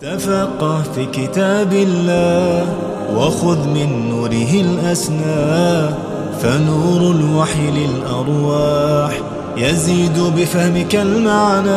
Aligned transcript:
تفقه 0.00 0.82
في 0.82 1.06
كتاب 1.06 1.72
الله 1.72 2.66
وخذ 3.16 3.68
من 3.68 4.08
نوره 4.08 4.52
الأسنى 4.60 5.88
فنور 6.38 7.10
الوحي 7.10 7.70
للأرواح 7.70 9.20
يزيد 9.56 10.18
بفهمك 10.18 10.94
المعنى. 10.94 11.70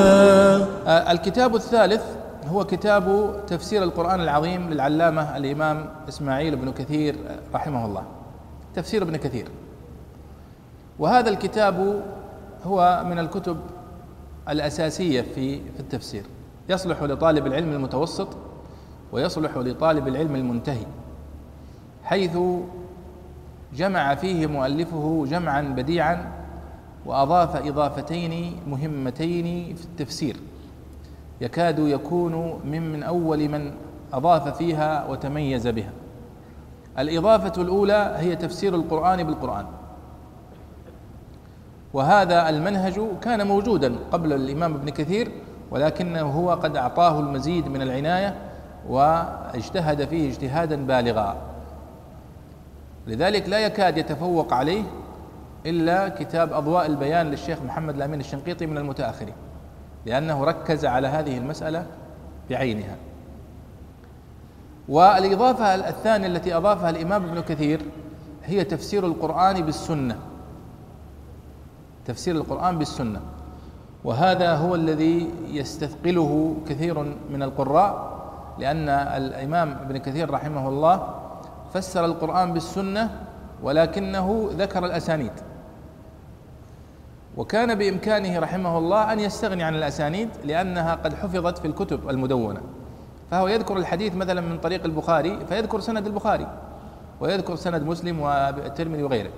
آه، 0.88 1.12
الكتاب 1.12 1.56
الثالث 1.56 2.02
هو 2.48 2.64
كتاب 2.66 3.36
تفسير 3.48 3.84
القرآن 3.84 4.22
العظيم 4.22 4.70
للعلامة 4.70 5.38
الإمام 5.38 5.90
إسماعيل 6.10 6.56
بن 6.56 6.72
كثير 6.72 7.16
رحمه 7.54 7.86
الله. 7.86 8.04
تفسير 8.76 9.04
ابن 9.04 9.16
كثير. 9.16 9.48
وهذا 11.00 11.30
الكتاب 11.30 12.04
هو 12.66 13.04
من 13.10 13.20
الكتب 13.20 13.58
الأساسية 14.50 15.26
في 15.36 15.62
التفسير. 15.80 16.24
يصلح 16.70 17.04
لطالب 17.04 17.48
العلم 17.48 17.74
المتوسط 17.74 18.28
ويصلح 19.12 19.58
لطالب 19.58 20.08
العلم 20.08 20.36
المنتهي 20.36 20.86
حيث 22.04 22.38
جمع 23.76 24.16
فيه 24.16 24.48
مؤلفه 24.48 25.26
جمعا 25.30 25.62
بديعا 25.62 26.32
وأضاف 27.06 27.56
إضافتين 27.56 28.60
مهمتين 28.68 29.76
في 29.76 29.86
التفسير. 29.86 30.38
يكاد 31.42 31.80
يكون 31.80 32.60
من 32.66 32.92
من 32.92 33.04
أول 33.04 33.50
من 33.50 33.72
أضاف 34.14 34.58
فيها 34.58 35.08
وتميز 35.08 35.68
بها. 35.68 35.92
الإضافة 37.00 37.62
الأولى 37.62 38.16
هي 38.18 38.36
تفسير 38.36 38.76
القرآن 38.76 39.24
بالقرآن. 39.24 39.66
وهذا 41.94 42.50
المنهج 42.50 43.02
كان 43.22 43.48
موجودا 43.48 43.96
قبل 44.12 44.34
الإمام 44.34 44.74
ابن 44.74 44.90
كثير 44.90 45.32
ولكنه 45.72 46.22
هو 46.22 46.52
قد 46.52 46.76
أعطاه 46.76 47.20
المزيد 47.20 47.68
من 47.68 47.82
العناية 47.82 48.36
واجتهد 48.90 50.06
فيه 50.06 50.30
اجتهادا 50.30 50.86
بالغا. 50.86 51.38
لذلك 53.08 53.50
لا 53.50 53.60
يكاد 53.60 53.98
يتفوق 53.98 54.54
عليه 54.54 54.84
إلا 55.66 56.10
كتاب 56.10 56.54
أضواء 56.54 56.86
البيان 56.86 57.32
للشيخ 57.32 57.62
محمد 57.62 57.96
الأمين 57.96 58.20
الشنقيطي 58.20 58.66
من 58.66 58.78
المتأخرين 58.78 59.34
لأنه 60.06 60.44
ركز 60.44 60.86
على 60.86 61.08
هذه 61.08 61.38
المسألة 61.38 61.86
بعينها. 62.50 62.96
والإضافة 64.90 65.76
الثانية 65.76 66.28
التي 66.28 66.58
أضافها 66.58 66.90
الإمام 66.90 67.24
ابن 67.24 67.42
كثير 67.42 67.82
هي 68.46 68.64
تفسير 68.64 69.06
القرآن 69.06 69.62
بالسنة. 69.62 70.18
تفسير 72.06 72.36
القرآن 72.36 72.78
بالسنة. 72.78 73.22
وهذا 74.04 74.56
هو 74.56 74.76
الذي 74.76 75.30
يستثقله 75.48 76.56
كثير 76.70 77.00
من 77.34 77.44
القراء 77.44 78.12
لأن 78.60 78.90
الإمام 78.90 79.78
ابن 79.82 79.98
كثير 79.98 80.32
رحمه 80.32 80.70
الله 80.70 81.08
فسر 81.74 82.06
القرآن 82.06 82.54
بالسنة 82.54 83.10
ولكنه 83.64 84.50
ذكر 84.58 84.86
الأسانيد. 84.86 85.32
وكان 87.38 87.76
بإمكانه 87.76 88.40
رحمه 88.40 88.78
الله 88.78 89.14
أن 89.14 89.20
يستغني 89.20 89.64
عن 89.64 89.76
الأسانيد 89.76 90.30
لأنها 90.46 90.96
قد 90.96 91.14
حفظت 91.14 91.58
في 91.58 91.68
الكتب 91.68 92.10
المدونة. 92.10 92.62
فهو 93.32 93.48
يذكر 93.48 93.78
الحديث 93.78 94.16
مثلا 94.16 94.42
من 94.42 94.58
طريق 94.58 94.86
البخاري 94.86 95.46
فيذكر 95.50 95.80
سند 95.80 96.08
البخاري 96.08 96.48
ويذكر 97.20 97.56
سند 97.56 97.84
مسلم 97.84 98.20
والترمذي 98.20 99.04
وغيره. 99.04 99.30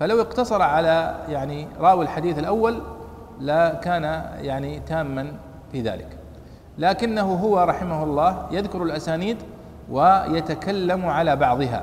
فلو 0.00 0.20
اقتصر 0.20 0.62
على 0.62 1.24
يعني 1.28 1.68
راوي 1.80 2.04
الحديث 2.04 2.38
الأول 2.38 2.80
لا 3.40 3.74
كان 3.74 4.02
يعني 4.40 4.80
تاما 4.80 5.32
في 5.72 5.80
ذلك. 5.80 6.18
لكنه 6.78 7.34
هو 7.34 7.60
رحمه 7.60 8.02
الله 8.02 8.46
يذكر 8.50 8.82
الأسانيد 8.82 9.36
ويتكلم 9.90 11.06
على 11.06 11.36
بعضها 11.36 11.82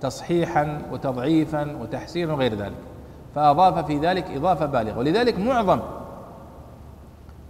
تصحيحا 0.00 0.82
وتضعيفا 0.92 1.76
وتحسينا 1.80 2.32
وغير 2.32 2.54
ذلك 2.54 2.78
فأضاف 3.34 3.86
في 3.86 3.98
ذلك 3.98 4.30
إضافة 4.30 4.66
بالغة. 4.66 4.98
ولذلك 4.98 5.38
معظم 5.38 5.80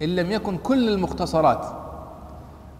إن 0.01 0.15
لم 0.15 0.31
يكن 0.31 0.57
كل 0.57 0.89
المختصرات 0.89 1.65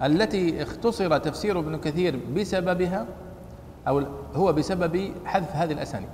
التي 0.03 0.63
اختصر 0.63 1.17
تفسير 1.17 1.59
ابن 1.59 1.77
كثير 1.77 2.19
بسببها 2.35 3.05
أو 3.87 4.03
هو 4.35 4.53
بسبب 4.53 5.11
حذف 5.25 5.55
هذه 5.55 5.71
الأسانيد. 5.71 6.09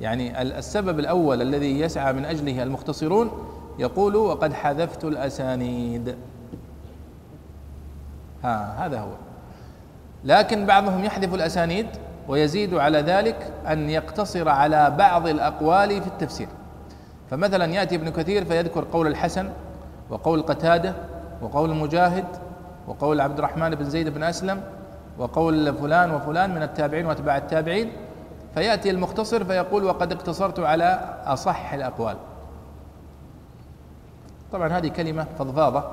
يعني 0.00 0.42
السبب 0.42 0.98
الأول 0.98 1.42
الذي 1.42 1.80
يسعى 1.80 2.12
من 2.12 2.24
أجله 2.24 2.62
المختصرون 2.62 3.30
يقول 3.78 4.16
وقد 4.16 4.52
حذفت 4.52 5.04
الأسانيد. 5.04 6.16
ها 8.44 8.86
هذا 8.86 9.00
هو. 9.00 9.10
لكن 10.24 10.66
بعضهم 10.66 11.04
يحذف 11.04 11.34
الأسانيد 11.34 11.86
ويزيد 12.28 12.74
على 12.74 13.00
ذلك 13.00 13.52
أن 13.68 13.90
يقتصر 13.90 14.48
على 14.48 14.94
بعض 14.98 15.26
الأقوال 15.26 16.02
في 16.02 16.06
التفسير. 16.06 16.48
فمثلا 17.30 17.64
يأتي 17.64 17.94
ابن 17.94 18.10
كثير 18.10 18.44
فيذكر 18.44 18.84
قول 18.92 19.06
الحسن 19.06 19.50
وقول 20.10 20.42
قتادة 20.42 20.94
وقول 21.42 21.74
مجاهد 21.74 22.24
وقول 22.88 23.20
عبد 23.20 23.38
الرحمن 23.38 23.70
بن 23.70 23.84
زيد 23.84 24.08
بن 24.08 24.22
أسلم 24.22 24.60
وقول 25.18 25.74
فلان 25.74 26.10
وفلان 26.10 26.54
من 26.54 26.62
التابعين 26.62 27.06
وأتباع 27.06 27.36
التابعين. 27.36 27.92
فيأتي 28.58 28.90
المختصر 28.90 29.44
فيقول 29.44 29.84
وقد 29.84 30.12
اقتصرت 30.12 30.60
على 30.60 31.18
أصح 31.24 31.72
الأقوال. 31.72 32.16
طبعا 34.52 34.68
هذه 34.68 34.88
كلمة 34.88 35.26
فضفاضة 35.38 35.84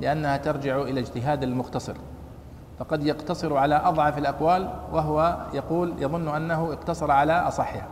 لأنها 0.00 0.36
ترجع 0.36 0.82
إلى 0.82 1.00
اجتهاد 1.00 1.42
المختصر. 1.42 1.94
فقد 2.78 3.06
يقتصر 3.06 3.56
على 3.56 3.74
أضعف 3.74 4.18
الأقوال 4.18 4.70
وهو 4.92 5.36
يقول 5.54 5.94
يظن 5.98 6.28
أنه 6.28 6.72
اقتصر 6.72 7.10
على 7.10 7.32
أصحها. 7.32 7.86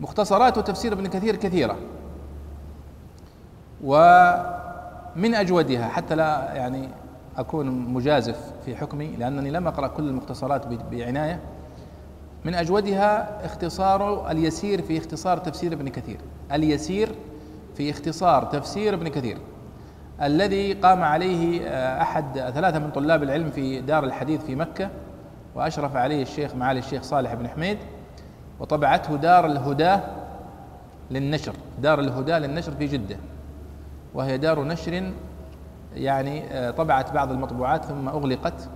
مختصرات 0.00 0.58
تفسير 0.58 0.92
ابن 0.92 1.06
كثير 1.06 1.36
كثيرة. 1.36 1.76
ومن 3.84 5.34
أجودها 5.34 5.88
حتى 5.88 6.14
لا 6.14 6.54
يعني 6.54 6.88
أكون 7.36 7.66
مجازف 7.70 8.52
في 8.64 8.76
حكمي 8.76 9.06
لأنني 9.06 9.50
لم 9.50 9.66
أقرأ 9.66 9.86
كل 9.86 10.08
المختصرات 10.08 10.66
بعناية. 10.66 11.40
من 12.44 12.54
أجودها 12.54 13.44
اختصار 13.46 14.30
اليسير 14.30 14.82
في 14.82 14.98
اختصار 14.98 15.38
تفسير 15.38 15.72
ابن 15.72 15.88
كثير. 15.88 16.18
اليسير 16.52 17.08
في 17.76 17.90
اختصار 17.90 18.44
تفسير 18.44 18.94
ابن 18.94 19.08
كثير. 19.08 19.38
الذي 20.22 20.72
قام 20.72 21.02
عليه 21.02 21.60
آه، 21.68 22.02
أحد 22.02 22.50
ثلاثة 22.54 22.78
من 22.78 22.90
طلاب 22.90 23.22
العلم 23.22 23.50
في 23.50 23.80
دار 23.80 24.04
الحديث 24.04 24.44
في 24.44 24.54
مكة 24.54 24.90
وأشرف 25.54 25.96
عليه 25.96 26.22
الشيخ 26.22 26.54
معالي 26.54 26.78
الشيخ 26.78 27.02
صالح 27.02 27.34
بن 27.34 27.48
حميد 27.48 27.78
وطبعته 28.60 29.16
دار 29.16 29.46
الهدى 29.46 29.96
للنشر. 31.10 31.54
دار 31.82 32.00
الهدى 32.00 32.32
للنشر 32.32 32.72
في 32.72 32.86
جدة 32.86 33.16
وهي 34.14 34.38
دار 34.38 34.64
نشر 34.64 35.12
يعني 35.94 36.44
آه، 36.50 36.70
طبعت 36.70 37.12
بعض 37.12 37.30
المطبوعات 37.30 37.84
ثم 37.84 38.08
أغلقت. 38.08 38.68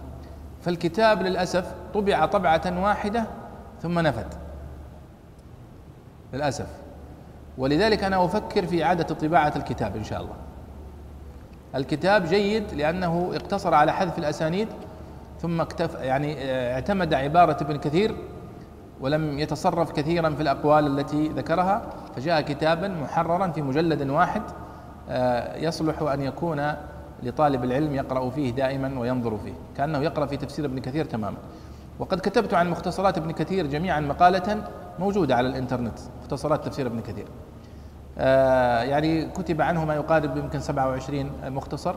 فالكتاب 0.61 1.23
للأسف 1.23 1.75
طبع 1.95 2.27
طبعة 2.27 2.83
واحدة 2.83 3.25
ثم 3.83 3.99
نفد. 3.99 4.35
للأسف. 6.33 6.69
ولذلك 7.59 8.05
أنا 8.05 8.25
أفكر 8.25 8.67
في 8.67 8.85
إعادة 8.85 9.05
طباعة 9.15 9.53
الكتاب 9.57 9.97
إن 9.97 10.05
شاء 10.05 10.21
الله. 10.21 10.35
الكتاب 11.75 12.25
جيد 12.25 12.75
لأنه 12.75 13.31
اقتصر 13.35 13.75
على 13.75 13.93
حذف 13.93 14.19
الأسانيد 14.19 14.69
ثم 15.41 15.61
اكتف 15.61 15.95
يعني 15.95 16.37
آه، 16.39 16.75
اعتمد 16.75 17.15
عبارة 17.15 17.57
ابن 17.63 17.77
كثير 17.77 18.15
ولم 19.01 19.39
يتصرف 19.39 19.93
كثيرا 19.93 20.31
في 20.31 20.43
الأقوال 20.43 20.99
التي 20.99 21.29
ذكرها 21.29 21.83
فجاء 22.17 22.41
كتابا 22.41 22.89
محررا 22.89 23.49
في 23.49 23.63
مجلد 23.63 24.11
واحد 24.11 24.43
آه، 25.11 25.57
يصلح 25.57 26.03
أن 26.03 26.23
يكون 26.23 26.73
لطالب 27.23 27.65
العلم 27.65 27.95
يقرأ 27.95 28.31
فيه 28.31 28.51
دائما 28.51 29.01
وينظر 29.01 29.39
فيه. 29.39 29.55
كأنه 29.77 29.99
يقرأ 29.99 30.27
في 30.27 30.37
تفسير 30.37 30.65
ابن 30.65 30.79
كثير 30.79 31.05
تماما. 31.05 31.37
وقد 31.99 32.21
كتبت 32.21 32.55
عن 32.55 32.71
مختصرات 32.71 33.19
ابن 33.19 33.31
كثير 33.31 33.67
جميعا 33.67 34.01
مقالة 34.01 34.69
موجودة 34.99 35.37
على 35.37 35.49
الإنترنت 35.49 35.99
مختصرات 36.23 36.67
تفسير 36.67 36.87
ابن 36.87 37.01
كثير. 37.01 37.27
آه 38.19 38.83
يعني 38.83 39.27
كتب 39.27 39.61
عنه 39.61 39.85
ما 39.85 39.95
يقارب 39.95 40.37
يمكن 40.37 40.61
27 40.61 41.31
مختصر 41.45 41.95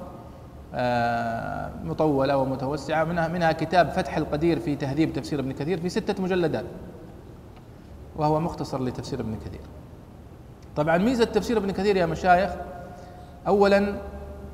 آه 0.74 1.70
مطولة 1.84 2.38
ومتوسعة. 2.38 3.04
منها 3.04 3.28
منها 3.28 3.52
كتاب 3.52 3.90
فتح 3.90 4.18
القدير 4.18 4.60
في 4.60 4.76
تهذيب 4.76 5.14
تفسير 5.14 5.40
ابن 5.40 5.52
كثير 5.52 5.82
في 5.82 5.90
ستة 5.90 6.24
مجلدات 6.24 6.66
وهو 8.16 8.40
مختصر 8.40 8.84
لتفسير 8.84 9.20
ابن 9.20 9.36
كثير. 9.46 9.62
طبعا 10.76 10.98
ميزة 10.98 11.26
تفسير 11.26 11.58
ابن 11.58 11.72
كثير 11.72 11.98
يا 11.98 12.06
مشايخ 12.06 12.52
أولا 13.48 13.94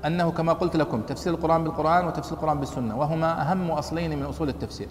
أنه 0.06 0.32
كما 0.32 0.54
قلت 0.54 0.76
لكم 0.76 1.02
تفسير 1.02 1.34
القرآن 1.34 1.64
بالقرآن 1.64 2.06
وتفسير 2.06 2.34
القرآن 2.34 2.60
بالسنة 2.60 3.00
وهما 3.00 3.42
أهم 3.42 3.72
أصلين 3.72 4.20
من 4.20 4.26
أصول 4.26 4.50
التفسير. 4.50 4.88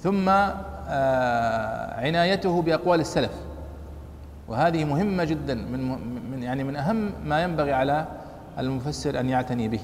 ثم 0.00 0.28
آه، 0.28 2.00
عنايته 2.06 2.62
بأقوال 2.62 3.00
السلف. 3.00 3.32
وهذه 4.48 4.84
مهمة 4.84 5.24
جدا 5.24 5.54
من 5.54 5.80
من 6.30 6.42
يعني 6.42 6.64
من 6.64 6.76
أهم 6.76 7.10
ما 7.24 7.42
ينبغي 7.42 7.72
على 7.72 8.06
المفسر 8.58 9.20
أن 9.20 9.28
يعتني 9.28 9.68
به. 9.68 9.80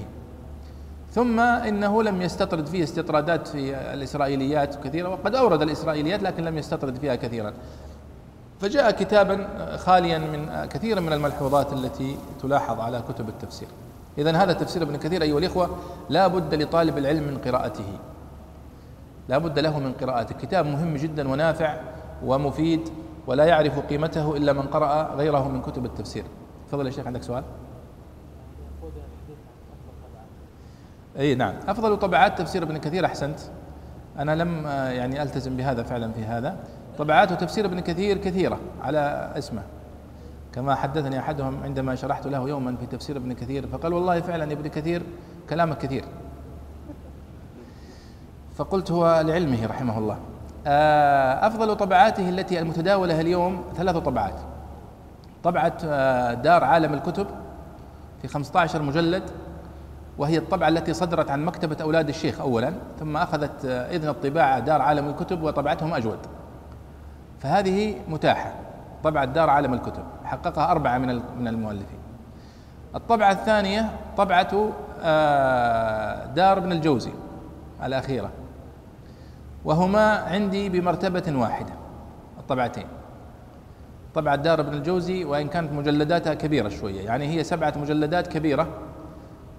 ثم 1.11 1.39
إنه 1.39 2.03
لم 2.03 2.21
يستطرد 2.21 2.65
فيه 2.65 2.83
استطرادات 2.83 3.47
في 3.47 3.75
الإسرائيليات 3.93 4.83
كثيرة 4.83 5.09
وقد 5.09 5.35
أورد 5.35 5.61
الإسرائيليات 5.61 6.23
لكن 6.23 6.43
لم 6.43 6.57
يستطرد 6.57 6.97
فيها 6.97 7.15
كثيرا. 7.15 7.53
فجاء 8.61 8.91
كتابا 8.91 9.47
خاليا 9.77 10.17
من 10.17 10.65
كثير 10.65 11.01
من 11.01 11.13
الملحوظات 11.13 11.73
التي 11.73 12.17
تلاحظ 12.41 12.79
على 12.79 13.03
كتب 13.09 13.29
التفسير. 13.29 13.67
إذا 14.17 14.37
هذا 14.37 14.53
تفسير 14.53 14.83
ابن 14.83 14.95
كثير 14.95 15.21
أيها 15.21 15.37
الإخوة 15.37 15.77
لا 16.09 16.27
بد 16.27 16.53
لطالب 16.53 16.97
العلم 16.97 17.23
من 17.23 17.37
قراءته. 17.37 17.85
لا 19.29 19.37
بد 19.37 19.59
له 19.59 19.79
من 19.79 19.93
قراءته. 19.93 20.35
كتاب 20.35 20.65
مهم 20.65 20.97
جدا 20.97 21.29
ونافع 21.29 21.79
ومفيد 22.25 22.89
ولا 23.27 23.45
يعرف 23.45 23.79
قيمته 23.79 24.37
إلا 24.37 24.53
من 24.53 24.61
قرأ 24.61 25.15
غيره 25.15 25.47
من 25.47 25.61
كتب 25.61 25.85
التفسير. 25.85 26.23
تفضل 26.67 26.85
يا 26.85 26.91
شيخ 26.91 27.07
عندك 27.07 27.23
سؤال؟ 27.23 27.43
أي 31.17 31.35
نعم. 31.35 31.53
أفضل 31.67 31.97
طبعات 31.99 32.39
تفسير 32.39 32.63
ابن 32.63 32.77
كثير 32.77 33.05
أحسنت. 33.05 33.39
أنا 34.19 34.35
لم 34.35 34.65
يعني 34.67 35.21
ألتزم 35.21 35.57
بهذا 35.57 35.83
فعلا 35.83 36.11
في 36.11 36.25
هذا. 36.25 36.57
طبعات 36.97 37.33
تفسير 37.33 37.65
ابن 37.65 37.79
كثير 37.79 38.17
كثيرة 38.17 38.59
على 38.81 39.31
اسمه. 39.37 39.63
كما 40.53 40.75
حدثني 40.75 41.19
أحدهم 41.19 41.63
عندما 41.63 41.95
شرحت 41.95 42.27
له 42.27 42.49
يوما 42.49 42.75
في 42.75 42.85
تفسير 42.85 43.17
ابن 43.17 43.33
كثير 43.33 43.67
فقال 43.67 43.93
والله 43.93 44.21
فعلا 44.21 44.43
ابن 44.43 44.67
كثير 44.67 45.03
كلامك 45.49 45.77
كثير. 45.77 46.05
فقلت 48.55 48.91
هو 48.91 49.21
لعلمه 49.25 49.65
رحمه 49.65 49.97
الله. 49.97 50.17
آه، 50.67 51.47
أفضل 51.47 51.75
طبعاته 51.75 52.29
التي 52.29 52.59
المتداولة 52.59 53.21
اليوم 53.21 53.63
ثلاث 53.75 53.97
طبعات. 53.97 54.35
طبعة 55.43 55.77
آه، 55.85 56.33
دار 56.33 56.63
عالم 56.63 56.93
الكتب 56.93 57.27
في 58.21 58.27
15 58.27 58.81
مجلد 58.81 59.23
وهي 60.17 60.37
الطبعة 60.37 60.67
التي 60.67 60.93
صدرت 60.93 61.31
عن 61.31 61.45
مكتبة 61.45 61.77
أولاد 61.81 62.09
الشيخ 62.09 62.41
أولا 62.41 62.73
ثم 62.99 63.17
أخذت 63.17 63.65
آه، 63.65 63.95
إذن 63.95 64.09
الطباعة 64.09 64.59
دار 64.59 64.81
عالم 64.81 65.09
الكتب 65.09 65.43
وطبعتهم 65.43 65.93
أجود. 65.93 66.19
فهذه 67.39 67.95
متاحة. 68.07 68.53
طبعة 69.03 69.25
دار 69.25 69.49
عالم 69.49 69.73
الكتب. 69.73 70.03
حققها 70.33 70.71
أربعة 70.71 70.97
من 70.97 71.21
من 71.39 71.47
المؤلفين. 71.47 71.99
الطبعة 72.95 73.31
الثانية 73.31 73.89
طبعة 74.17 74.71
آه، 75.03 76.25
دار 76.25 76.57
ابن 76.57 76.71
الجوزي 76.71 77.11
الأخيرة. 77.83 78.29
وهما 79.65 80.15
عندي 80.15 80.69
بمرتبة 80.69 81.39
واحدة 81.39 81.73
الطبعتين. 82.39 82.87
طبعة 84.15 84.35
دار 84.35 84.59
ابن 84.59 84.73
الجوزي 84.73 85.25
وإن 85.25 85.47
كانت 85.47 85.71
مجلداتها 85.73 86.33
كبيرة 86.33 86.69
شوية 86.69 87.01
يعني 87.01 87.27
هي 87.27 87.43
سبعة 87.43 87.73
مجلدات 87.77 88.27
كبيرة 88.27 88.67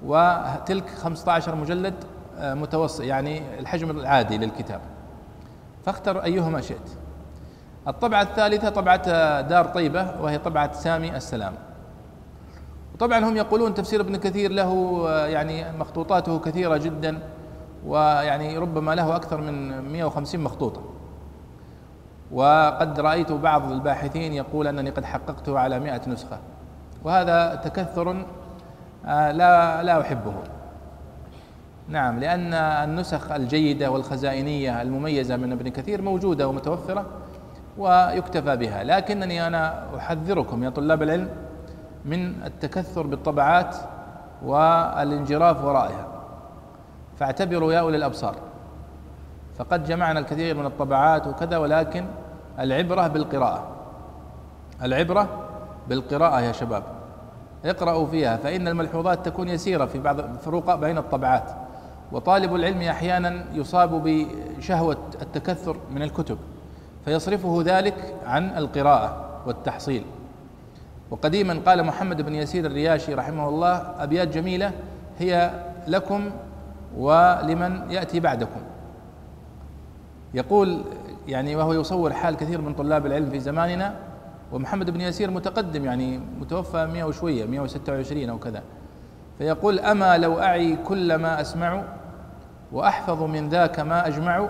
وتلك 0.04 0.88
15 0.88 1.54
مجلد 1.54 1.94
آه، 2.38 2.54
متوسط 2.54 3.00
يعني 3.00 3.58
الحجم 3.58 3.90
العادي 3.90 4.38
للكتاب. 4.38 4.80
فاختر 5.86 6.24
أيهما 6.24 6.60
شئت. 6.60 7.03
الطبعة 7.88 8.22
الثالثة 8.22 8.69
طبعة 8.69 9.40
دار 9.40 9.64
طيبة 9.64 10.06
وهي 10.20 10.38
طبعة 10.38 10.72
سامي 10.72 11.16
السلام. 11.16 11.54
وطبعا 12.94 13.19
هم 13.19 13.36
يقولون 13.36 13.75
تفسير 13.75 14.00
ابن 14.00 14.16
كثير 14.16 14.52
له 14.52 15.04
آه، 15.08 15.26
يعني 15.26 15.78
مخطوطاته 15.78 16.38
كثيرة 16.38 16.76
جدا 16.76 17.19
ويعني 17.86 18.58
ربما 18.58 18.94
له 18.94 19.16
أكثر 19.16 19.40
من 19.40 19.81
150 19.92 20.40
مخطوطة. 20.40 20.82
وقد 22.32 23.00
رأيت 23.00 23.32
بعض 23.32 23.72
الباحثين 23.72 24.32
يقول 24.32 24.66
أنني 24.66 24.90
قد 24.90 25.04
حققته 25.04 25.58
على 25.58 25.81
100 25.81 26.00
نسخة. 26.08 26.38
وهذا 27.04 27.54
تكثر 27.54 28.25
آه، 29.06 29.32
لا 29.32 29.82
لا 29.82 30.00
أحبه. 30.00 30.34
نعم 31.88 32.20
لأن 32.20 32.54
النسخ 32.54 33.32
الجيدة 33.32 33.90
والخزائنية 33.90 34.82
المميزة 34.82 35.36
من 35.36 35.52
ابن 35.52 35.69
كثير 35.69 36.02
موجودة 36.02 36.48
ومتوفرة 36.48 37.06
ويكتفى 37.78 38.56
بها. 38.56 38.84
لكنني 38.84 39.46
أنا 39.46 39.84
أحذركم 39.96 40.64
يا 40.64 40.70
طلاب 40.70 41.02
العلم 41.02 41.28
من 42.04 42.42
التكثر 42.44 43.06
بالطبعات 43.06 43.76
والانجراف 44.44 45.64
ورائها. 45.64 46.06
فاعتبروا 47.16 47.72
يا 47.72 47.80
أولي 47.80 47.96
الأبصار 47.96 48.34
فقد 49.58 49.84
جمعنا 49.84 50.20
الكثير 50.20 50.56
من 50.56 50.66
الطبعات 50.66 51.26
وكذا 51.26 51.56
ولكن 51.58 52.06
العبرة 52.58 53.06
بالقراءة. 53.06 53.68
العبرة 54.82 55.28
بالقراءة 55.88 56.40
يا 56.40 56.52
شباب. 56.52 56.82
اقرأوا 57.64 58.06
فيها 58.06 58.36
فإن 58.36 58.68
الملحوظات 58.68 59.26
تكون 59.26 59.48
يسيرة 59.48 59.84
في 59.84 59.98
بعض 59.98 60.20
الفروق 60.20 60.74
بين 60.74 60.98
الطبعات. 60.98 61.50
وطالب 62.12 62.54
العلم 62.54 62.82
أحيانا 62.82 63.44
يصاب 63.52 64.02
بشهوة 64.04 64.96
التكثر 65.22 65.76
من 65.90 66.02
الكتب. 66.02 66.38
فيصرفه 67.04 67.62
ذلك 67.64 68.14
عن 68.26 68.58
القراءة 68.58 69.26
والتحصيل. 69.46 70.04
وقديما 71.10 71.60
قال 71.66 71.84
محمد 71.84 72.22
بن 72.22 72.34
يسير 72.34 72.66
الرياشي 72.66 73.14
رحمه 73.14 73.48
الله 73.48 74.02
أبيات 74.02 74.28
جميلة 74.28 74.72
هي 75.18 75.50
لكم 75.88 76.30
ولمن 76.96 77.90
يأتي 77.90 78.20
بعدكم. 78.20 78.60
يقول 80.34 80.84
يعني 81.28 81.56
وهو 81.56 81.72
يصور 81.72 82.12
حال 82.12 82.36
كثير 82.36 82.60
من 82.60 82.74
طلاب 82.74 83.06
العلم 83.06 83.30
في 83.30 83.40
زماننا 83.40 83.94
ومحمد 84.52 84.90
بن 84.90 85.00
يسير 85.00 85.30
متقدم 85.30 85.84
يعني 85.84 86.20
متوفى 86.40 86.86
100 86.86 87.04
وشوية 87.04 87.46
126 87.46 88.30
أو 88.30 88.38
كذا. 88.38 88.62
فيقول 89.38 89.80
أما 89.80 90.18
لو 90.18 90.38
أعي 90.38 90.76
كل 90.76 91.14
ما 91.14 91.40
أسمع 91.40 91.82
وأحفظ 92.72 93.22
من 93.22 93.48
ذاك 93.48 93.80
ما 93.80 94.06
أجمع 94.06 94.48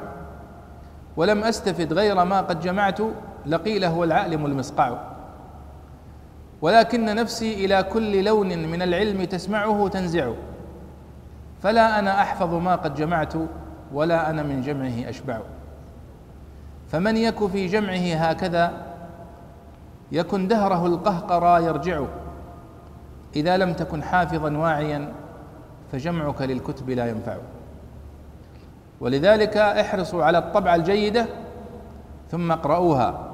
ولم 1.16 1.44
أستفد 1.44 1.93
غير 1.93 2.25
ما 2.25 2.40
قد 2.40 2.61
جمعت 2.61 2.99
لقيل 3.46 3.84
هو 3.84 4.05
العالم 4.05 4.46
المصقع 4.46 4.99
ولكن 6.62 7.05
نفسي 7.05 7.64
إلى 7.64 7.82
كل 7.82 8.25
لون 8.25 8.58
من 8.58 8.82
العلم 8.82 9.25
تسمعه 9.25 9.88
تنزع. 9.88 10.32
فلا 11.62 11.99
أنا 11.99 12.22
أحفظ 12.22 12.55
ما 12.55 12.76
قد 12.76 12.94
جمعت 12.94 13.32
ولا 13.93 14.31
أنا 14.31 14.43
من 14.43 14.62
جمعه 14.62 15.11
أشبع. 15.11 15.40
فمن 16.88 17.17
يك 17.17 17.46
في 17.46 17.67
جمعه 17.67 18.14
هكذا 18.14 18.72
يكن 20.12 20.49
دهره 20.49 20.87
القهقرى 20.87 21.64
يرجع. 21.64 22.05
إذا 23.37 23.56
لم 23.56 23.72
تكن 23.72 24.02
حافظا 24.02 24.56
واعيا 24.56 25.12
فجمعك 25.93 26.43
للكتب 26.43 26.90
لا 26.90 27.06
ينفع. 27.06 27.37
ولذلك 29.05 29.56
احرصوا 29.56 30.25
على 30.25 30.39
الطبعة 30.39 30.75
الجيدة 30.75 31.27
ثم 32.31 32.53
اقرأوها 32.53 33.31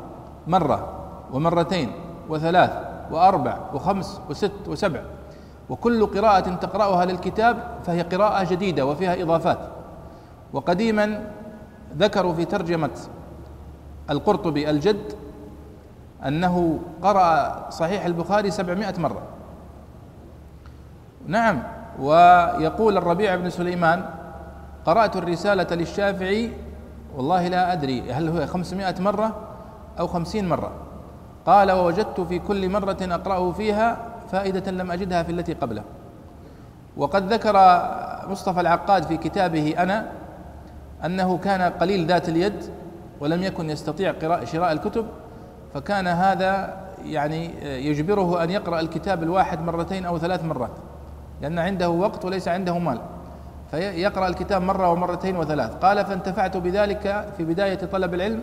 مرة 0.47 0.93
ومرتين 1.33 1.93
وثلاث 2.29 2.71
وأربع 3.11 3.59
وخمس 3.75 4.21
وست 4.31 4.69
وسبع 4.69 5.01
وكل 5.71 6.07
قراءة 6.07 6.55
تقرأها 6.55 7.05
للكتاب 7.05 7.57
فهي 7.87 8.03
قراءة 8.03 8.51
جديدة 8.51 8.87
وفيها 8.87 9.23
إضافات 9.23 9.59
وقديما 10.53 11.31
ذكروا 11.99 12.35
في 12.35 12.45
ترجمة 12.45 12.91
القرطبي 14.11 14.71
الجد 14.71 15.13
أنه 16.27 16.79
قرأ 17.03 17.71
صحيح 17.71 18.05
البخاري 18.05 18.51
سبعمائة 18.51 19.01
مرة 19.01 19.23
نعم 21.27 21.63
ويقول 21.99 22.97
الربيع 22.97 23.37
بن 23.37 23.51
سليمان 23.51 24.20
قرأت 24.87 25.17
الرسالة 25.17 25.77
للشافعي 25.77 26.53
والله 27.17 27.49
لا 27.49 27.73
أدري 27.73 28.13
هل 28.13 28.29
هو 28.29 28.47
خمسمائة 28.47 29.01
مرة 29.01 29.37
أو 29.99 30.07
خمسين 30.07 30.49
مرة. 30.49 30.73
قال 31.47 31.71
ووجدت 31.71 32.21
في 32.21 32.39
كل 32.39 32.69
مرة 32.69 32.97
أقرأه 33.01 33.53
فيها 33.53 33.97
فائدة 34.33 34.71
لم 34.71 34.91
أجدها 34.91 35.23
في 35.23 35.33
التي 35.33 35.53
قبله. 35.53 35.83
وقد 36.97 37.33
ذكر 37.33 37.53
مصطفى 38.29 38.61
العقاد 38.61 39.03
في 39.03 39.17
كتابه 39.17 39.75
أنا 39.79 40.07
أنه 41.05 41.39
كان 41.39 41.73
قليل 41.73 42.07
ذات 42.07 42.29
اليد 42.29 42.65
ولم 43.21 43.43
يكن 43.43 43.71
يستطيع 43.71 44.13
قراءة 44.13 44.45
شراء 44.45 44.73
الكتب 44.73 45.07
فكان 45.75 46.07
هذا 46.07 46.77
يعني 47.05 47.51
يجبره 47.87 48.45
أن 48.45 48.51
يقرأ 48.51 48.81
الكتاب 48.81 49.23
الواحد 49.23 49.63
مرتين 49.63 50.05
أو 50.05 50.19
ثلاث 50.19 50.45
مرات 50.45 50.71
لأن 51.43 51.59
عنده 51.59 51.91
وقت 51.91 52.25
وليس 52.25 52.49
عنده 52.49 52.79
مال. 52.79 53.01
فيقرا 53.71 54.29
الكتاب 54.29 54.63
مرة 54.63 54.91
ومرتين 54.91 55.37
وثلاث. 55.37 55.75
قال 55.75 56.05
فانتفعت 56.05 56.57
بذلك 56.57 57.33
في 57.37 57.45
بداية 57.45 57.75
طلب 57.75 58.15
العلم 58.15 58.43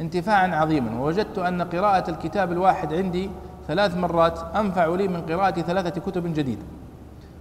انتفاعا 0.00 0.56
عظيما. 0.56 1.00
ووجدت 1.00 1.38
أن 1.38 1.62
قراءة 1.62 2.10
الكتاب 2.10 2.52
الواحد 2.52 2.94
عندي 2.94 3.30
ثلاث 3.68 3.96
مرات 3.96 4.38
أنفع 4.56 4.86
لي 4.86 5.08
من 5.08 5.20
قراءة 5.22 5.60
ثلاثة 5.60 6.00
كتب 6.00 6.34
جديدة. 6.34 6.62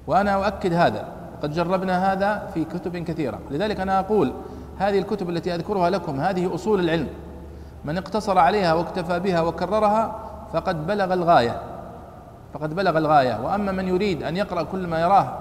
وأنا 0.07 0.45
أؤكد 0.45 0.73
هذا 0.73 1.05
قد 1.43 1.51
جربنا 1.51 2.13
هذا 2.13 2.49
في 2.53 2.65
كتب 2.65 2.97
كثيرة. 2.97 3.39
لذلك 3.51 3.79
أنا 3.79 3.99
أقول 3.99 4.33
هذه 4.77 4.99
الكتب 4.99 5.29
التي 5.29 5.55
أذكرها 5.55 5.89
لكم 5.89 6.19
هذه 6.19 6.55
أصول 6.55 6.79
العلم. 6.79 7.07
من 7.85 7.97
اقتصر 7.97 8.37
عليها 8.37 8.73
واكتفى 8.73 9.19
بها 9.19 9.41
وكررها 9.41 10.15
فقد 10.53 10.87
بلغ 10.87 11.13
الغاية 11.13 11.61
فقد 12.53 12.75
بلغ 12.75 12.97
الغاية. 12.97 13.39
وأما 13.43 13.71
من 13.71 13.87
يريد 13.87 14.23
أن 14.23 14.37
يقرأ 14.37 14.63
كل 14.63 14.87
ما 14.87 14.99
يراه 15.01 15.33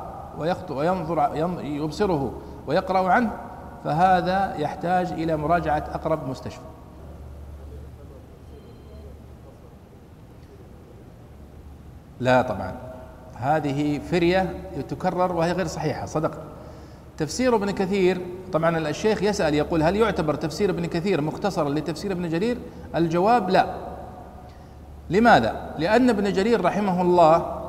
وينظر 0.70 1.30
يبصره 1.62 2.32
ويقرأ 2.66 3.08
عنه 3.08 3.30
فهذا 3.84 4.54
يحتاج 4.56 5.12
إلى 5.12 5.36
مراجعة 5.36 5.84
أقرب 5.94 6.28
مستشفى. 6.28 6.60
لا 12.20 12.42
طبعا. 12.42 12.74
هذه 13.36 13.98
فرية 13.98 14.54
تكرر 14.88 15.32
وهي 15.32 15.52
غير 15.52 15.66
صحيحة 15.66 16.06
صدق 16.06 16.38
تفسير 17.18 17.56
ابن 17.56 17.70
كثير 17.70 18.20
طبعا 18.52 18.78
الشيخ 18.78 19.22
يسأل 19.22 19.54
يقول 19.54 19.82
هل 19.82 19.96
يعتبر 19.96 20.34
تفسير 20.34 20.70
ابن 20.70 20.86
كثير 20.86 21.20
مختصرا 21.20 21.68
لتفسير 21.68 22.12
ابن 22.12 22.28
جرير؟ 22.28 22.58
الجواب 22.96 23.50
لا. 23.50 23.74
لماذا؟ 25.10 25.74
لأن 25.78 26.10
ابن 26.10 26.32
جرير 26.32 26.64
رحمه 26.64 27.02
الله 27.02 27.61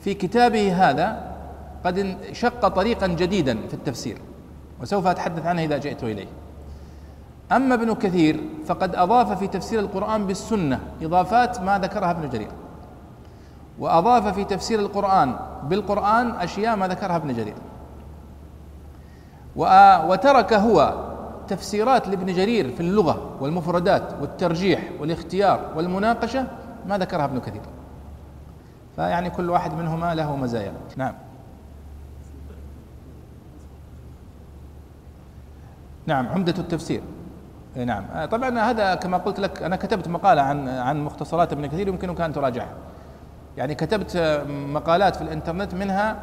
في 0.00 0.14
كتابه 0.14 0.90
هذا 0.90 1.30
قد 1.84 2.16
شق 2.32 2.68
طريقا 2.68 3.06
جديدا 3.06 3.66
في 3.66 3.74
التفسير 3.74 4.18
وسوف 4.80 5.06
أتحدث 5.06 5.46
عنه 5.46 5.62
إذا 5.62 5.78
جئت 5.78 6.04
إليه. 6.04 6.26
أما 7.52 7.74
ابن 7.74 7.94
كثير 7.94 8.40
فقد 8.66 8.94
أضاف 8.94 9.38
في 9.38 9.46
تفسير 9.46 9.80
القرآن 9.80 10.26
بالسنة 10.26 10.80
إضافات 11.02 11.60
ما 11.60 11.78
ذكرها 11.78 12.10
ابن 12.10 12.28
جرير. 12.28 12.50
وأضاف 13.78 14.34
في 14.34 14.44
تفسير 14.44 14.78
القرآن 14.78 15.36
بالقرآن 15.62 16.30
أشياء 16.30 16.76
ما 16.76 16.88
ذكرها 16.88 17.16
ابن 17.16 17.34
جرير. 17.34 17.54
وترك 20.08 20.52
هو 20.52 20.94
تفسيرات 21.48 22.08
لابن 22.08 22.34
جرير 22.34 22.70
في 22.70 22.80
اللغة 22.80 23.36
والمفردات 23.40 24.02
والترجيح 24.20 24.90
والاختيار 25.00 25.60
والمناقشة 25.76 26.46
ما 26.86 26.98
ذكرها 26.98 27.24
ابن 27.24 27.40
كثير. 27.40 27.62
فيعني 28.96 29.30
كل 29.30 29.50
واحد 29.50 29.74
منهما 29.74 30.14
له 30.14 30.36
مزايا. 30.36 30.72
نعم. 30.96 31.14
نعم 36.06 36.28
عمدة 36.28 36.54
التفسير. 36.58 37.02
نعم. 37.76 38.04
طبعا 38.24 38.60
هذا 38.60 38.94
كما 38.94 39.18
قلت 39.18 39.40
لك 39.40 39.62
أنا 39.62 39.76
كتبت 39.76 40.08
مقالة 40.08 40.42
عن 40.42 40.68
عن 40.68 41.04
مختصرات 41.04 41.52
ابن 41.52 41.66
كثير 41.66 41.88
يمكنك 41.88 42.20
أن 42.20 42.32
تراجعها. 42.32 42.74
يعني 43.56 43.74
كتبت 43.74 44.16
مقالات 44.48 45.16
في 45.16 45.22
الإنترنت 45.22 45.74
منها 45.74 46.16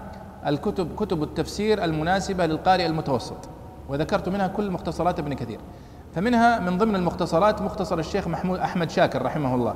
الكتب 0.47 0.95
كتب 0.95 1.23
التفسير 1.23 1.83
المناسبة 1.83 2.45
للقارئ 2.45 2.85
المتوسط 2.85 3.49
وذكرت 3.89 4.29
منها 4.29 4.47
كل 4.47 4.71
مختصرات 4.71 5.19
ابن 5.19 5.33
كثير. 5.33 5.59
فمنها 6.15 6.59
من 6.59 6.77
ضمن 6.77 6.95
المختصرات 6.95 7.61
مختصر 7.61 7.99
الشيخ 7.99 8.27
محمود 8.27 8.59
أحمد 8.59 8.89
شاكر 8.89 9.21
رحمه 9.21 9.55
الله. 9.55 9.75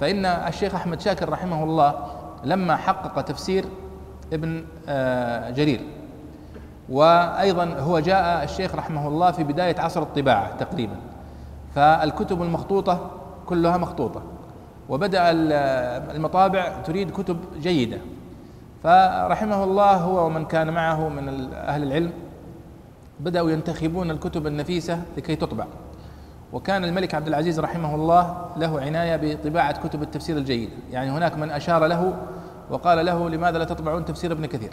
فإن 0.00 0.26
الشيخ 0.26 0.74
أحمد 0.74 1.00
شاكر 1.00 1.28
رحمه 1.28 1.64
الله 1.64 1.94
لما 2.46 2.76
حقق 2.76 3.20
تفسير 3.20 3.64
ابن 4.32 4.64
آه، 4.88 5.50
جرير. 5.50 5.80
وأيضا 6.88 7.64
هو 7.64 7.98
جاء 8.00 8.44
الشيخ 8.44 8.74
رحمه 8.74 9.08
الله 9.08 9.30
في 9.30 9.44
بداية 9.44 9.80
عصر 9.80 10.02
الطباعة 10.02 10.56
تقريبا. 10.56 10.96
فالكتب 11.74 12.42
المخطوطة 12.42 13.10
كلها 13.46 13.76
مخطوطة. 13.76 14.22
وبدأ 14.88 15.20
المطابع 16.16 16.68
تريد 16.68 17.10
كتب 17.10 17.36
جيدة. 17.60 17.98
فرحمه 18.82 19.64
الله 19.64 19.92
هو 19.96 20.26
ومن 20.26 20.44
كان 20.44 20.72
معه 20.72 21.08
من 21.08 21.52
أهل 21.54 21.82
العلم 21.82 22.12
بدأوا 23.20 23.50
ينتخبون 23.50 24.10
الكتب 24.10 24.46
النفيسة 24.46 25.02
لكي 25.16 25.36
تطبع. 25.36 25.66
وكان 26.56 26.84
الملك 26.84 27.14
عبد 27.14 27.28
العزيز 27.28 27.60
رحمه 27.60 27.94
الله 27.94 28.46
له 28.56 28.80
عناية 28.80 29.16
بطباعة 29.16 29.88
كتب 29.88 30.02
التفسير 30.02 30.36
الجيدة 30.36 30.72
يعني 30.90 31.10
هناك 31.10 31.36
من 31.38 31.50
أشار 31.50 31.86
له 31.86 32.14
وقال 32.70 33.06
له 33.06 33.30
لماذا 33.30 33.58
لا 33.58 33.64
تطبعون 33.64 34.04
تفسير 34.04 34.32
ابن 34.32 34.46
كثير؟ 34.46 34.70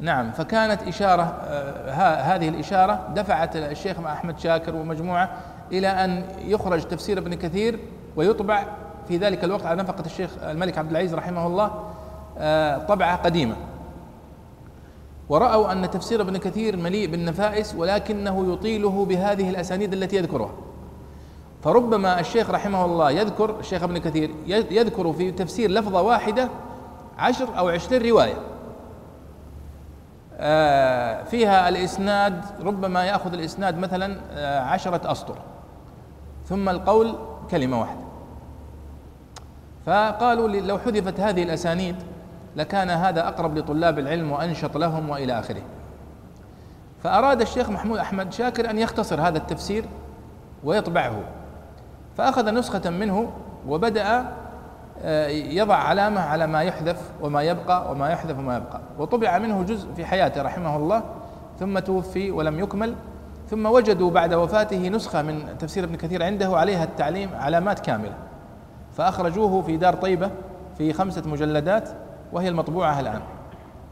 نعم 0.00 0.32
فكانت 0.32 0.82
إشارة 0.82 1.22
آه 1.22 2.20
هذه 2.20 2.48
الإشارة 2.48 3.08
دفعت 3.14 3.56
الشيخ 3.56 4.00
أحمد 4.00 4.38
شاكر 4.38 4.76
ومجموعة 4.76 5.30
إلى 5.72 5.88
أن 5.88 6.22
يخرج 6.38 6.82
تفسير 6.82 7.18
ابن 7.18 7.34
كثير 7.34 7.78
ويطبع 8.16 8.64
في 9.08 9.16
ذلك 9.16 9.44
الوقت 9.44 9.66
على 9.66 9.82
نفقة 9.82 10.06
الشيخ 10.06 10.30
الملك 10.42 10.78
عبد 10.78 10.90
العزيز 10.90 11.14
رحمه 11.14 11.46
الله 11.46 11.70
آه، 12.38 12.78
طبعة 12.78 13.16
قديمة. 13.16 13.56
ورأوا 15.28 15.72
أن 15.72 15.90
تفسير 15.90 16.20
ابن 16.20 16.36
كثير 16.36 16.76
مليء 16.76 17.10
بالنفائس 17.10 17.74
ولكنه 17.74 18.52
يطيله 18.52 19.04
بهذه 19.04 19.50
الأسانيد 19.50 19.92
التي 19.92 20.16
يذكرها. 20.16 20.50
فربما 21.64 22.20
الشيخ 22.20 22.50
رحمه 22.50 22.84
الله 22.84 23.10
يذكر 23.10 23.60
الشيخ 23.60 23.82
ابن 23.82 23.98
كثير 23.98 24.30
يذكر 24.46 25.12
في 25.12 25.32
تفسير 25.32 25.70
لفظة 25.70 26.02
واحدة 26.02 26.48
عشر 27.18 27.58
أو 27.58 27.68
عشرين 27.68 28.10
رواية. 28.10 28.36
آه، 30.38 31.22
فيها 31.22 31.68
الإسناد 31.68 32.44
ربما 32.62 33.04
يأخذ 33.04 33.32
الإسناد 33.32 33.78
مثلا 33.78 34.20
آه، 34.30 34.60
عشرة 34.60 35.12
أسطر. 35.12 35.36
ثم 36.48 36.68
القول 36.68 37.14
كلمة 37.50 37.80
واحدة. 37.80 38.06
فقالوا 39.86 40.48
لو 40.48 40.78
حذفت 40.78 41.20
هذه 41.20 41.42
الأسانيد 41.42 41.96
لكان 42.56 42.90
هذا 42.90 43.28
أقرب 43.28 43.58
لطلاب 43.58 43.98
العلم 43.98 44.32
وأنشط 44.32 44.76
لهم 44.76 45.10
وإلى 45.10 45.38
آخره. 45.38 45.62
فأراد 47.02 47.40
الشيخ 47.40 47.70
محمود 47.70 47.98
أحمد 47.98 48.32
شاكر 48.32 48.70
أن 48.70 48.78
يختصر 48.78 49.20
هذا 49.20 49.38
التفسير 49.38 49.84
ويطبعه. 50.64 51.20
فأخذ 52.16 52.54
نسخة 52.54 52.90
منه 52.90 53.30
وبدأ 53.68 54.26
آه، 55.02 55.28
يضع 55.28 55.74
علامة 55.74 56.20
على 56.20 56.46
ما 56.46 56.62
يحذف 56.62 57.10
وما 57.20 57.42
يبقى 57.42 57.92
وما 57.92 58.10
يحذف 58.10 58.38
وما 58.38 58.56
يبقى. 58.56 58.80
وطبع 58.98 59.38
منه 59.38 59.62
جزء 59.62 59.94
في 59.96 60.04
حياته 60.04 60.42
رحمه 60.42 60.76
الله 60.76 61.02
ثم 61.58 61.78
توفي 61.78 62.30
ولم 62.30 62.60
يكمل 62.60 62.94
ثم 63.50 63.66
وجدوا 63.66 64.10
بعد 64.10 64.34
وفاته 64.34 64.88
نسخة 64.88 65.22
من 65.22 65.58
تفسير 65.58 65.84
ابن 65.84 65.96
كثير 65.96 66.22
عنده 66.22 66.56
عليها 66.56 66.84
التعليم 66.84 67.30
علامات 67.34 67.80
كاملة. 67.80 68.14
فأخرجوه 68.92 69.62
في 69.62 69.76
دار 69.76 69.94
طيبة 69.94 70.30
في 70.78 70.92
خمسة 70.92 71.22
مجلدات 71.26 71.88
وهي 72.32 72.48
المطبوعة 72.48 73.00
الآن. 73.00 73.20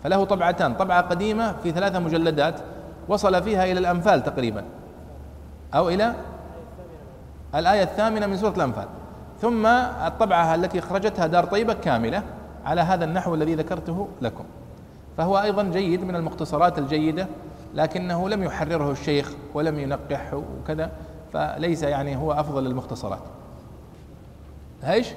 فله 0.05 0.25
طبعتان 0.25 0.75
طبعة 0.75 1.00
قديمة 1.00 1.53
في 1.62 1.71
ثلاثة 1.71 1.99
مجلدات 1.99 2.61
وصل 3.09 3.43
فيها 3.43 3.64
إلى 3.64 3.79
الأنفال 3.79 4.25
تقريبا 4.25 4.64
أو 5.75 5.88
إلى 5.88 6.14
الآية 7.55 7.83
الثامنة 7.83 8.26
من 8.26 8.37
سورة 8.37 8.55
الأنفال. 8.57 8.87
ثم 9.41 9.67
الطبعة 9.67 10.55
التي 10.55 10.79
أخرجتها 10.79 11.26
دار 11.26 11.45
طيبة 11.45 11.75
كاملة 11.75 12.23
على 12.64 12.81
هذا 12.81 13.05
النحو 13.05 13.35
الذي 13.35 13.55
ذكرته 13.55 14.09
لكم. 14.23 14.45
فهو 15.17 15.38
أيضا 15.38 15.62
جيد 15.62 16.05
من 16.05 16.17
المختصرات 16.17 16.79
الجيدة 16.79 17.26
لكنه 17.75 18.29
لم 18.29 18.43
يحرره 18.43 18.91
الشيخ 18.91 19.33
ولم 19.55 19.79
ينقحه 19.79 20.43
وكذا 20.61 20.91
فليس 21.33 21.83
يعني 21.83 22.17
هو 22.17 22.33
أفضل 22.33 22.67
المختصرات 22.67 23.23
إيش؟ 24.85 25.09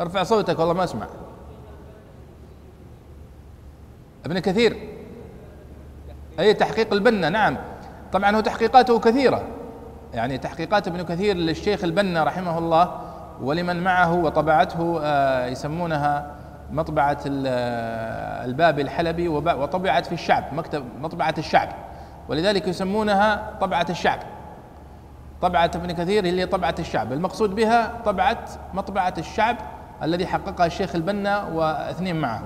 ارفع 0.00 0.22
صوتك 0.22 0.58
والله 0.58 0.74
ما 0.74 0.84
اسمع. 0.84 1.06
ابن 4.26 4.38
كثير. 4.38 4.88
أي 6.38 6.54
تحقيق 6.54 6.92
البنا 6.92 7.28
نعم. 7.28 7.56
طبعا 8.12 8.36
هو 8.36 8.40
تحقيقاته 8.40 9.00
كثيرة. 9.00 9.42
يعني 10.14 10.38
تحقيقات 10.38 10.88
ابن 10.88 11.02
كثير 11.02 11.36
للشيخ 11.36 11.84
البنا 11.84 12.24
رحمه 12.24 12.58
الله 12.58 13.00
ولمن 13.42 13.82
معه 13.82 14.14
وطبعته 14.14 15.00
آه، 15.02 15.46
يسمونها 15.46 16.30
مطبعة 16.70 17.18
آه، 17.46 18.44
الباب 18.44 18.80
الحلبي 18.80 19.28
وطبعت 19.28 20.06
في 20.06 20.12
الشعب 20.12 20.44
مكتب 20.54 20.84
مطبعة 21.00 21.34
الشعب. 21.38 21.68
ولذلك 22.28 22.68
يسمونها 22.68 23.56
طبعة 23.60 23.86
الشعب. 23.90 24.18
طبعة 25.42 25.70
ابن 25.74 25.92
كثير 25.92 26.24
اللي 26.24 26.46
طبعة 26.46 26.74
الشعب. 26.78 27.12
المقصود 27.12 27.54
بها 27.54 27.92
طبعة 28.04 28.44
مطبعة 28.74 29.14
الشعب 29.18 29.56
الذي 30.02 30.26
حققها 30.26 30.66
الشيخ 30.66 30.94
البنا 30.94 31.44
واثنين 31.44 32.20
معه. 32.20 32.42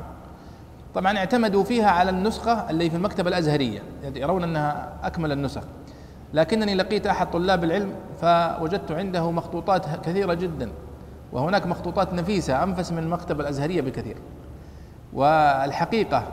طبعا 0.95 1.19
اعتمدوا 1.19 1.65
فيها 1.65 1.91
على 1.91 2.11
النسخة 2.11 2.71
اللي 2.71 2.91
في 2.91 2.97
المكتبة 2.97 3.29
الأزهرية 3.29 3.83
يرون 4.15 4.45
أنها 4.45 4.93
أكمل 5.03 5.33
النسخ. 5.33 5.63
لكنني 6.35 6.75
لقيت 6.75 7.07
أحد 7.07 7.31
طلاب 7.31 7.65
العلم 7.65 7.93
فوجدت 8.21 8.93
عنده 8.93 9.31
مخطوطات 9.31 9.87
كثيرة 10.05 10.35
جدا 10.35 10.71
وهناك 11.33 11.67
مخطوطات 11.67 12.13
نفيسة 12.13 12.63
أنفس 12.63 12.93
من 12.93 12.99
المكتبة 12.99 13.41
الأزهرية 13.41 13.81
بكثير. 13.81 14.17
والحقيقة 15.13 16.25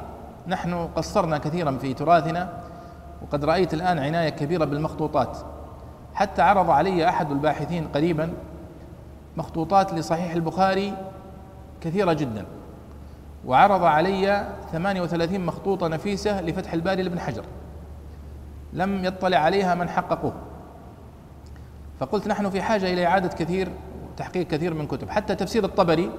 نحن 0.47 0.87
قصرنا 0.95 1.37
كثيرا 1.37 1.77
في 1.77 1.93
تراثنا 1.93 2.49
وقد 3.21 3.45
رأيت 3.45 3.73
الآن 3.73 3.99
عناية 3.99 4.29
كبيرة 4.29 4.65
بالمخطوطات. 4.65 5.37
حتى 6.13 6.41
عرض 6.41 6.69
علي 6.69 7.09
أحد 7.09 7.31
الباحثين 7.31 7.87
قريبا 7.87 8.33
مخطوطات 9.37 9.93
لصحيح 9.93 10.33
البخاري 10.33 10.93
كثيرة 11.81 12.13
جدا. 12.13 12.45
وعرض 13.45 13.83
علي 13.83 14.47
38 14.71 15.45
مخطوطة 15.45 15.87
نفيسة 15.87 16.41
لفتح 16.41 16.73
الباري 16.73 17.03
لابن 17.03 17.19
حجر. 17.19 17.43
لم 18.73 19.05
يطلع 19.05 19.37
عليها 19.37 19.75
من 19.75 19.89
حققوه. 19.89 20.33
فقلت 21.99 22.27
نحن 22.27 22.49
في 22.49 22.61
حاجة 22.61 22.93
إلى 22.93 23.05
إعادة 23.05 23.27
كثير 23.27 23.69
تحقيق 24.17 24.47
كثير 24.47 24.73
من 24.73 24.87
كتب. 24.87 25.09
حتى 25.09 25.35
تفسير 25.35 25.65
الطبري 25.65 26.11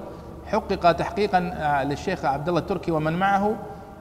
حقق 0.47 0.91
تحقيقا 0.91 1.51
آه، 1.53 1.83
للشيخ 1.83 2.25
عبد 2.25 2.47
الله 2.47 2.59
التركي 2.59 2.91
ومن 2.91 3.13
معه 3.13 3.55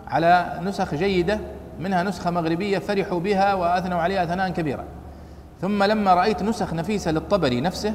على 0.08 0.60
نسخ 0.62 0.94
جيدة 0.94 1.40
منها 1.80 2.02
نسخة 2.02 2.30
مغربية 2.30 2.78
فرحوا 2.78 3.20
بها 3.20 3.54
وأثنوا 3.54 3.98
عليها 3.98 4.26
ثناء 4.26 4.50
كبيرا 4.50 4.84
ثم 5.60 5.82
لما 5.82 6.14
رأيت 6.14 6.42
نسخ 6.42 6.74
نفيسة 6.74 7.10
للطبري 7.10 7.60
نفسه 7.60 7.94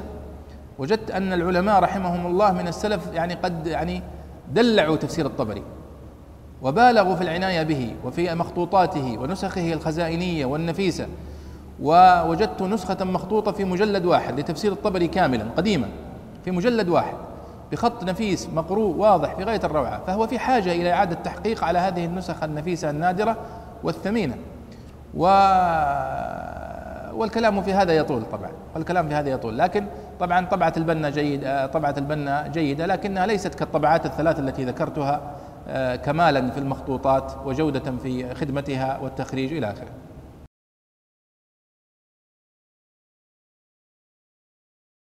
وجدت 0.82 1.10
أن 1.10 1.32
العلماء 1.32 1.80
رحمهم 1.80 2.26
الله 2.26 2.52
من 2.52 2.68
السلف 2.68 3.12
يعني 3.12 3.34
قد 3.34 3.66
يعني 3.66 4.02
دلعوا 4.52 4.96
تفسير 4.96 5.26
الطبري 5.26 5.62
وبالغوا 6.62 7.14
في 7.14 7.22
العناية 7.22 7.62
به 7.62 7.94
وفي 8.04 8.34
مخطوطاته 8.34 9.18
ونسخه 9.18 9.72
الخزائنية 9.72 10.46
والنفيسة. 10.46 11.06
ووجدت 11.82 12.62
نسخة 12.62 13.04
مخطوطة 13.04 13.52
في 13.52 13.64
مجلد 13.64 14.04
واحد 14.04 14.40
لتفسير 14.40 14.72
الطبري 14.72 15.08
كاملا 15.08 15.44
قديما 15.56 15.88
في 16.44 16.50
مجلد 16.50 16.88
واحد 16.88 17.14
بخط 17.72 18.04
نفيس 18.04 18.48
مقروء 18.48 18.96
واضح 18.96 19.34
في 19.34 19.44
غاية 19.44 19.60
الروعة 19.64 20.04
فهو 20.06 20.26
في 20.26 20.38
حاجة 20.38 20.72
إلى 20.72 20.92
إعادة 20.92 21.14
تحقيق 21.14 21.64
على 21.64 21.78
هذه 21.78 22.04
النسخ 22.04 22.42
النفيسة 22.42 22.90
النادرة 22.90 23.36
والثمينة. 23.82 24.36
و 25.14 25.26
والكلام 27.14 27.62
في 27.62 27.72
هذا 27.72 27.92
يطول 27.92 28.22
طبعا 28.32 28.50
والكلام 28.74 29.08
في 29.08 29.14
هذا 29.14 29.30
يطول 29.30 29.58
لكن 29.58 29.86
طبعا 30.22 30.46
طبعة 30.46 30.72
البنا 30.76 31.10
جيد 31.10 31.44
آه، 31.44 31.66
طبعة 31.66 31.94
البنا 31.98 32.46
جيدة 32.48 32.86
لكنها 32.86 33.26
ليست 33.26 33.54
كالطبعات 33.54 34.06
الثلاث 34.06 34.38
التي 34.38 34.64
ذكرتها 34.64 35.20
آه، 35.68 35.96
كمالا 35.96 36.50
في 36.50 36.58
المخطوطات 36.58 37.32
وجودة 37.44 37.92
في 38.02 38.34
خدمتها 38.34 38.98
والتخريج 38.98 39.52
إلى 39.52 39.70
آخره. 39.70 39.88